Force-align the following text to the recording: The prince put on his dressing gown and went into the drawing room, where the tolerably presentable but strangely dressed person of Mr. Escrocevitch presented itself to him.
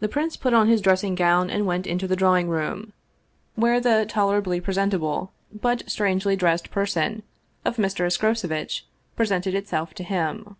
The 0.00 0.08
prince 0.08 0.38
put 0.38 0.54
on 0.54 0.68
his 0.68 0.80
dressing 0.80 1.14
gown 1.14 1.50
and 1.50 1.66
went 1.66 1.86
into 1.86 2.08
the 2.08 2.16
drawing 2.16 2.48
room, 2.48 2.94
where 3.56 3.78
the 3.78 4.06
tolerably 4.08 4.58
presentable 4.58 5.32
but 5.52 5.82
strangely 5.86 6.34
dressed 6.34 6.70
person 6.70 7.22
of 7.62 7.76
Mr. 7.76 8.06
Escrocevitch 8.06 8.86
presented 9.16 9.54
itself 9.54 9.92
to 9.96 10.02
him. 10.02 10.56